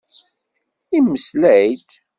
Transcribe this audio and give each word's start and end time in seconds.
Yemmeslay-d. 0.93 1.89